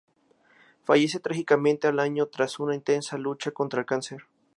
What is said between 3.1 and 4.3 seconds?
lucha contra el cáncer.